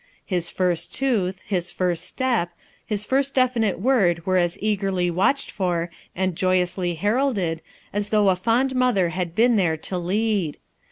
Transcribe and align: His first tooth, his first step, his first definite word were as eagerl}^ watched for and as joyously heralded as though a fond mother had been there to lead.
His 0.25 0.49
first 0.49 0.91
tooth, 0.91 1.43
his 1.45 1.69
first 1.69 2.05
step, 2.05 2.49
his 2.83 3.05
first 3.05 3.35
definite 3.35 3.77
word 3.79 4.25
were 4.25 4.37
as 4.37 4.57
eagerl}^ 4.57 5.11
watched 5.11 5.51
for 5.51 5.91
and 6.15 6.33
as 6.33 6.39
joyously 6.39 6.95
heralded 6.95 7.61
as 7.93 8.09
though 8.09 8.29
a 8.29 8.35
fond 8.35 8.73
mother 8.73 9.09
had 9.09 9.35
been 9.35 9.57
there 9.57 9.77
to 9.77 9.99
lead. 9.99 10.57